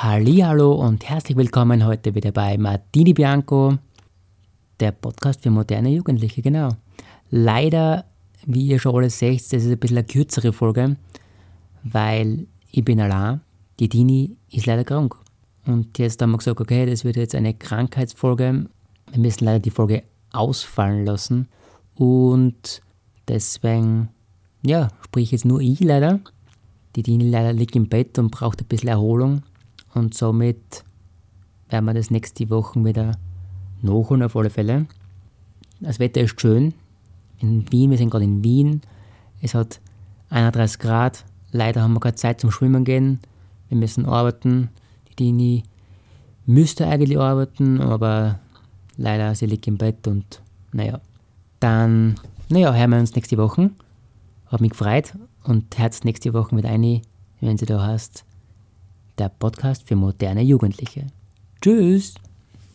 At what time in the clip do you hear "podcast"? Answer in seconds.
4.92-5.42, 59.28-59.86